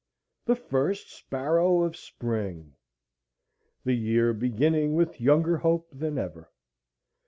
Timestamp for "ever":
6.17-6.49